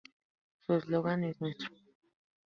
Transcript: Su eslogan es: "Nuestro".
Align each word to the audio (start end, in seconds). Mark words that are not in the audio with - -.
Su 0.65 0.73
eslogan 0.73 1.23
es: 1.25 1.39
"Nuestro". 1.41 1.69